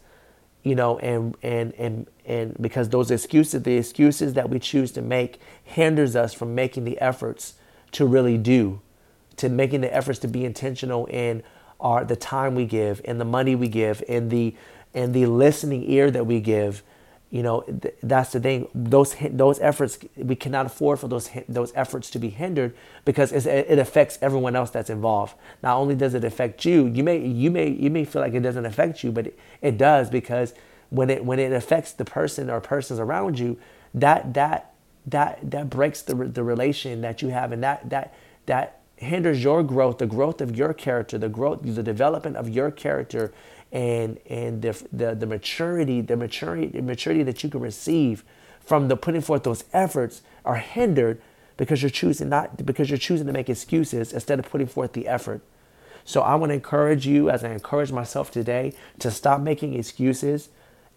you 0.64 0.76
know, 0.76 1.00
and 1.00 1.36
and 1.44 1.74
and 1.76 2.08
and 2.26 2.58
because 2.62 2.90
those 2.90 3.12
excuses, 3.12 3.64
the 3.64 3.78
excuses 3.78 4.34
that 4.36 4.50
we 4.50 4.60
choose 4.60 4.92
to 4.94 5.02
make, 5.02 5.40
hinders 5.64 6.16
us 6.16 6.34
from 6.34 6.56
making 6.56 6.86
the 6.86 7.00
efforts 7.02 7.56
to 7.94 8.06
really 8.06 8.38
do, 8.38 8.82
to 9.38 9.50
making 9.50 9.82
the 9.82 9.94
efforts 9.94 10.20
to 10.20 10.28
be 10.28 10.46
intentional 10.46 11.08
in 11.08 11.44
our 11.80 12.06
the 12.06 12.16
time 12.16 12.56
we 12.56 12.66
give 12.66 13.02
and 13.06 13.20
the 13.20 13.26
money 13.26 13.56
we 13.56 13.68
give 13.68 14.04
and 14.08 14.32
the 14.32 14.56
and 14.94 15.14
the 15.14 15.26
listening 15.26 15.90
ear 15.90 16.12
that 16.12 16.26
we 16.26 16.40
give 16.40 16.84
you 17.32 17.42
know 17.42 17.62
th- 17.62 17.96
that's 18.04 18.34
the 18.34 18.40
thing. 18.40 18.68
Those 18.76 19.16
those 19.32 19.60
efforts 19.62 19.98
we 20.18 20.36
cannot 20.36 20.68
afford 20.68 21.00
for 21.00 21.08
those 21.08 21.30
those 21.50 21.72
efforts 21.76 22.10
to 22.12 22.20
be 22.20 22.30
hindered 22.30 22.76
because 23.06 23.32
it 23.32 23.80
affects 23.80 24.20
everyone 24.22 24.56
else 24.56 24.70
that's 24.70 24.90
involved. 24.90 25.36
Not 25.64 25.78
only 25.78 25.96
does 25.96 26.14
it 26.14 26.24
affect 26.24 26.66
you 26.66 26.88
you 26.88 27.04
may 27.04 27.18
you 27.26 27.50
may 27.50 27.70
you 27.70 27.90
may 27.90 28.06
feel 28.06 28.22
like 28.22 28.34
it 28.34 28.42
doesn't 28.42 28.66
affect 28.66 29.04
you 29.04 29.12
but 29.12 29.28
it, 29.28 29.40
it 29.62 29.78
does 29.78 30.10
because 30.10 30.54
when 30.90 31.10
it 31.10 31.26
when 31.26 31.40
it 31.40 31.54
affects 31.54 31.94
the 31.94 32.06
person 32.06 32.50
or 32.50 32.62
persons 32.62 33.00
around 33.00 33.40
you 33.40 33.58
that 33.94 34.34
that 34.34 34.74
that 35.06 35.40
that 35.50 35.70
breaks 35.70 36.02
the 36.02 36.16
the 36.16 36.44
relation 36.44 37.02
that 37.02 37.22
you 37.22 37.30
have 37.30 37.52
and 37.52 37.64
that 37.64 37.90
that 37.90 38.14
that 38.46 38.82
hinders 38.98 39.44
your 39.44 39.64
growth, 39.64 39.98
the 39.98 40.06
growth 40.06 40.42
of 40.42 40.56
your 40.56 40.74
character, 40.74 41.18
the 41.18 41.30
growth, 41.30 41.62
the 41.64 41.84
development 41.84 42.38
of 42.38 42.48
your 42.50 42.70
character, 42.72 43.34
and 43.72 44.20
and 44.30 44.62
the 44.62 44.84
the, 44.92 45.16
the 45.16 45.26
maturity, 45.26 46.02
the 46.02 46.18
maturity, 46.18 46.68
the 46.68 46.82
maturity 46.82 47.24
that 47.24 47.44
you 47.44 47.50
can 47.50 47.62
receive 47.62 48.24
from 48.60 48.88
the 48.88 48.98
putting 48.98 49.22
forth 49.22 49.44
those 49.44 49.64
efforts 49.74 50.22
are 50.46 50.58
hindered 50.58 51.22
because 51.58 51.82
you're 51.82 51.90
choosing 51.90 52.30
not 52.30 52.66
because 52.66 52.90
you're 52.90 52.98
choosing 52.98 53.28
to 53.28 53.34
make 53.34 53.50
excuses 53.50 54.14
instead 54.14 54.40
of 54.40 54.50
putting 54.50 54.68
forth 54.68 54.94
the 54.94 55.08
effort. 55.08 55.42
So 56.04 56.22
I 56.22 56.36
want 56.36 56.50
to 56.50 56.56
encourage 56.56 57.06
you, 57.06 57.30
as 57.30 57.44
I 57.44 57.52
encourage 57.52 57.92
myself 57.92 58.32
today, 58.32 58.74
to 59.00 59.12
stop 59.12 59.42
making 59.42 59.76
excuses, 59.76 60.50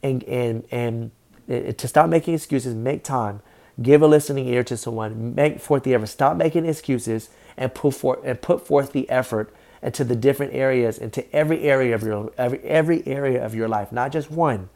and 0.02 0.25
and 0.25 0.64
and 0.71 1.11
eh, 1.49 1.73
to 1.73 1.88
stop 1.88 2.09
making 2.09 2.35
excuses. 2.35 2.75
Make 2.75 3.04
time. 3.04 3.40
Give 3.83 4.02
a 4.02 4.07
listening 4.07 4.49
ear 4.49 4.64
to 4.64 4.76
someone. 4.76 5.35
Make 5.35 5.61
forth 5.61 5.83
the 5.83 5.95
effort. 5.95 6.07
Stop 6.07 6.37
making 6.37 6.64
excuses 6.64 7.28
and 7.57 7.75
put 7.75 7.95
forth 7.95 8.21
and 8.25 8.40
put 8.40 8.66
forth 8.66 8.93
the 8.93 9.09
effort 9.11 9.54
into 9.85 10.03
the 10.03 10.17
different 10.17 10.55
areas, 10.55 10.97
into 10.97 11.31
every 11.37 11.61
area 11.62 11.95
of 11.95 12.03
your 12.03 12.33
every 12.38 12.59
every 12.61 13.07
area 13.07 13.45
of 13.45 13.55
your 13.55 13.69
life, 13.69 13.93
not 13.93 14.11
just 14.11 14.31
one, 14.31 14.71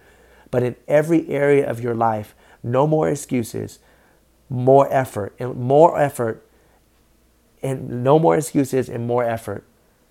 but 0.51 0.63
in 0.63 0.77
every 0.87 1.27
area 1.29 1.69
of 1.69 1.81
your 1.81 1.95
life. 1.95 2.35
No 2.63 2.87
more 2.87 3.09
excuses, 3.09 3.79
more 4.51 4.87
effort, 4.93 5.35
and 5.39 5.57
more 5.57 5.99
effort, 5.99 6.47
and 7.63 8.05
no 8.05 8.19
more 8.19 8.37
excuses 8.37 8.89
and 8.89 9.07
more 9.07 9.25
effort 9.25 9.65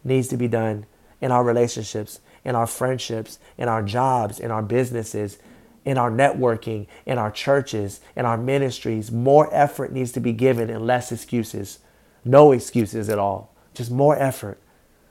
needs 0.04 0.28
to 0.30 0.38
be 0.38 0.48
done 0.48 0.88
in 1.22 1.32
our 1.32 1.44
relationships, 1.44 2.20
in 2.44 2.56
our 2.56 2.68
friendships, 2.68 3.38
in 3.56 3.68
our 3.68 3.84
jobs, 3.84 4.40
in 4.40 4.50
our 4.50 4.64
businesses, 4.64 5.38
in 5.86 6.00
our 6.00 6.10
networking, 6.10 6.88
in 7.06 7.20
our 7.20 7.30
churches, 7.30 8.02
in 8.16 8.26
our 8.26 8.38
ministries. 8.38 9.12
More 9.12 9.54
effort 9.54 9.92
needs 9.92 10.12
to 10.14 10.20
be 10.20 10.34
given 10.34 10.72
and 10.72 10.88
less 10.88 11.12
excuses. 11.12 11.80
No 12.26 12.52
excuses 12.52 13.10
at 13.10 13.20
all, 13.20 13.54
just 13.76 13.92
more 13.92 14.18
effort. 14.18 14.60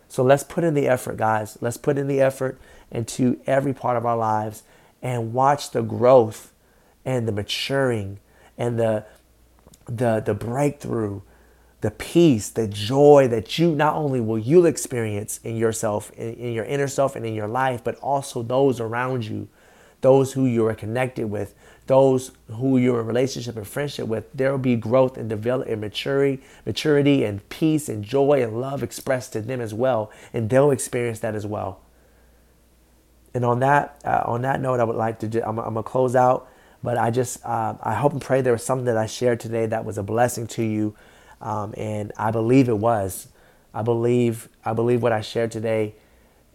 So 0.08 0.22
let's 0.22 0.42
put 0.42 0.64
in 0.64 0.74
the 0.74 0.88
effort, 0.88 1.16
guys. 1.16 1.58
Let's 1.60 1.76
put 1.76 1.98
in 1.98 2.06
the 2.06 2.20
effort 2.20 2.58
into 2.90 3.40
every 3.46 3.74
part 3.74 3.96
of 3.96 4.06
our 4.06 4.16
lives 4.16 4.62
and 5.02 5.32
watch 5.32 5.70
the 5.70 5.82
growth 5.82 6.52
and 7.04 7.26
the 7.26 7.32
maturing 7.32 8.18
and 8.56 8.78
the 8.78 9.04
the 9.86 10.20
the 10.20 10.34
breakthrough, 10.34 11.20
the 11.80 11.90
peace, 11.90 12.48
the 12.48 12.66
joy 12.66 13.28
that 13.28 13.58
you 13.58 13.74
not 13.74 13.94
only 13.94 14.20
will 14.20 14.38
you 14.38 14.66
experience 14.66 15.38
in 15.44 15.56
yourself, 15.56 16.10
in, 16.12 16.34
in 16.34 16.52
your 16.52 16.64
inner 16.64 16.88
self 16.88 17.14
and 17.14 17.24
in 17.24 17.34
your 17.34 17.48
life, 17.48 17.84
but 17.84 17.96
also 17.96 18.42
those 18.42 18.80
around 18.80 19.24
you, 19.24 19.48
those 20.00 20.32
who 20.32 20.44
you 20.44 20.66
are 20.66 20.74
connected 20.74 21.30
with, 21.30 21.54
those 21.86 22.32
who 22.48 22.78
you're 22.78 23.00
in 23.00 23.06
relationship 23.06 23.56
and 23.56 23.66
friendship 23.66 24.08
with, 24.08 24.24
there 24.32 24.50
will 24.50 24.58
be 24.58 24.76
growth 24.76 25.16
and 25.16 25.28
development 25.28 25.70
and 25.72 25.80
maturity, 25.80 26.42
maturity 26.64 27.24
and 27.24 27.48
peace 27.48 27.88
and 27.88 28.04
joy 28.04 28.42
and 28.42 28.60
love 28.60 28.82
expressed 28.82 29.32
to 29.34 29.40
them 29.40 29.60
as 29.60 29.72
well, 29.72 30.10
and 30.32 30.50
they'll 30.50 30.70
experience 30.70 31.20
that 31.20 31.34
as 31.34 31.46
well. 31.46 31.80
And 33.34 33.44
on 33.44 33.60
that, 33.60 34.00
uh, 34.04 34.22
on 34.24 34.42
that 34.42 34.60
note, 34.60 34.80
I 34.80 34.84
would 34.84 34.96
like 34.96 35.18
to. 35.20 35.48
I'm, 35.48 35.58
I'm 35.58 35.74
gonna 35.74 35.82
close 35.82 36.16
out, 36.16 36.48
but 36.82 36.96
I 36.96 37.10
just, 37.10 37.44
uh, 37.44 37.74
I 37.82 37.94
hope 37.94 38.12
and 38.12 38.22
pray 38.22 38.40
there 38.40 38.52
was 38.54 38.64
something 38.64 38.86
that 38.86 38.96
I 38.96 39.06
shared 39.06 39.40
today 39.40 39.66
that 39.66 39.84
was 39.84 39.98
a 39.98 40.02
blessing 40.02 40.46
to 40.48 40.62
you, 40.62 40.96
um, 41.40 41.74
and 41.76 42.12
I 42.16 42.30
believe 42.30 42.68
it 42.68 42.78
was. 42.78 43.28
I 43.74 43.82
believe, 43.82 44.48
I 44.64 44.72
believe 44.72 45.02
what 45.02 45.12
I 45.12 45.20
shared 45.20 45.50
today 45.50 45.94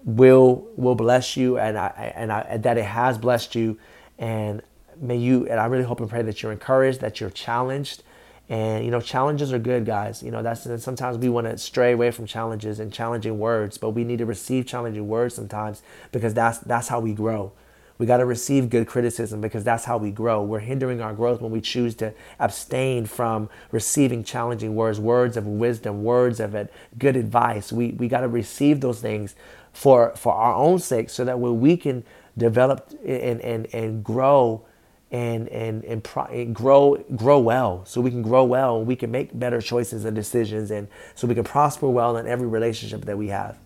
will 0.04 0.68
will 0.76 0.96
bless 0.96 1.38
you, 1.38 1.60
and 1.60 1.78
I 1.78 2.14
and 2.16 2.32
I 2.32 2.58
that 2.58 2.78
it 2.78 2.86
has 2.86 3.18
blessed 3.20 3.54
you, 3.56 3.78
and 4.18 4.64
may 5.00 5.18
you, 5.18 5.48
and 5.48 5.60
I 5.60 5.66
really 5.66 5.84
hope 5.84 6.00
and 6.00 6.10
pray 6.10 6.22
that 6.22 6.42
you're 6.42 6.52
encouraged, 6.52 7.02
that 7.02 7.20
you're 7.20 7.30
challenged. 7.30 8.04
And, 8.50 8.84
you 8.84 8.92
know, 8.92 9.00
challenges 9.00 9.54
are 9.54 9.60
good, 9.60 9.86
guys. 9.86 10.22
You 10.22 10.30
know, 10.30 10.44
that's 10.44 10.68
sometimes 10.84 11.18
we 11.18 11.30
want 11.30 11.48
to 11.48 11.58
stray 11.58 11.94
away 11.94 12.12
from 12.12 12.26
challenges 12.26 12.80
and 12.80 12.92
challenging 12.92 13.40
words, 13.40 13.78
but 13.78 13.92
we 13.92 14.04
need 14.04 14.18
to 14.18 14.26
receive 14.26 14.66
challenging 14.66 15.08
words 15.08 15.36
sometimes 15.36 15.82
because 16.12 16.34
that's, 16.34 16.58
that's 16.58 16.90
how 16.90 17.00
we 17.00 17.14
grow. 17.14 17.54
We 17.98 18.08
got 18.08 18.18
to 18.18 18.26
receive 18.26 18.70
good 18.72 18.88
criticism 18.88 19.42
because 19.42 19.64
that's 19.64 19.86
how 19.86 19.98
we 19.98 20.10
grow. 20.10 20.44
We're 20.44 20.60
hindering 20.60 21.02
our 21.02 21.14
growth 21.14 21.40
when 21.40 21.52
we 21.52 21.62
choose 21.62 21.94
to 21.96 22.14
abstain 22.40 23.06
from 23.06 23.48
receiving 23.72 24.24
challenging 24.24 24.76
words, 24.76 25.00
words 25.00 25.38
of 25.38 25.46
wisdom, 25.46 26.04
words 26.04 26.40
of 26.40 26.56
good 26.98 27.16
advice. 27.16 27.72
We, 27.72 27.92
we 27.92 28.08
got 28.08 28.22
to 28.22 28.28
receive 28.28 28.82
those 28.82 29.00
things 29.00 29.36
for, 29.72 30.16
for 30.16 30.34
our 30.34 30.56
own 30.56 30.80
sake 30.80 31.12
so 31.12 31.24
that 31.26 31.40
when 31.40 31.62
we 31.62 31.78
can 31.78 32.04
develop 32.38 32.90
and, 33.06 33.40
and, 33.42 33.68
and 33.74 34.04
grow 34.04 34.66
and 35.12 35.48
and 35.50 35.84
and, 35.84 36.04
pro- 36.04 36.26
and, 36.26 36.56
grow 36.56 36.96
grow 37.16 37.40
well 37.40 37.84
so 37.86 38.02
we 38.02 38.10
can 38.12 38.22
grow 38.22 38.46
well 38.46 38.78
and 38.78 38.88
we 38.88 38.96
can 38.96 39.12
make 39.12 39.38
better 39.38 39.62
choices 39.62 40.06
and 40.06 40.16
decisions 40.16 40.72
and 40.72 40.88
so 41.16 41.28
we 41.28 41.36
can 41.36 41.44
prosper 41.44 41.90
well 41.90 42.18
in 42.18 42.28
every 42.28 42.48
relationship 42.48 43.06
that 43.06 43.18
we 43.18 43.28
have 43.30 43.60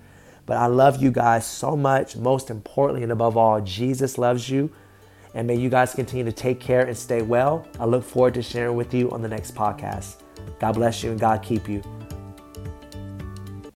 But 0.46 0.58
I 0.58 0.68
love 0.68 1.02
you 1.02 1.12
guys 1.12 1.46
so 1.46 1.76
much. 1.76 2.16
Most 2.16 2.50
importantly 2.50 3.04
and 3.04 3.12
above 3.12 3.38
all, 3.38 3.62
Jesus 3.62 4.18
loves 4.18 4.50
you. 4.50 4.72
And 5.34 5.48
may 5.48 5.56
you 5.56 5.70
guys 5.70 5.94
continue 5.94 6.26
to 6.26 6.32
take 6.32 6.60
care 6.60 6.82
and 6.86 6.98
stay 6.98 7.22
well. 7.22 7.68
I 7.80 7.86
look 7.86 8.04
forward 8.04 8.36
to 8.36 8.42
sharing 8.42 8.76
with 8.78 8.94
you 8.94 9.12
on 9.12 9.22
the 9.22 9.28
next 9.28 9.56
podcast. 9.56 10.22
God 10.60 10.74
bless 10.74 11.04
you 11.04 11.12
and 11.12 11.20
God 11.20 11.44
keep 11.44 11.68
you. 11.68 12.05